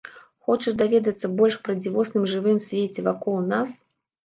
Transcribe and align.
Хочаш 0.45 0.77
даведацца 0.79 1.29
больш 1.41 1.59
пра 1.69 1.77
дзівосным 1.83 2.27
жывым 2.33 2.59
свеце 2.67 3.07
вакол 3.11 3.39
нас? 3.55 3.81